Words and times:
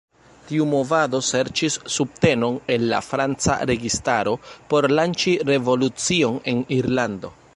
Tiu 0.51 0.63
movado 0.69 1.19
serĉis 1.27 1.75
subtenon 1.95 2.57
el 2.77 2.87
la 2.93 3.01
Franca 3.09 3.59
registaro 3.73 4.35
por 4.73 4.89
lanĉi 5.01 5.37
revolucion 5.53 6.43
en 6.55 6.67
Irlando. 6.81 7.35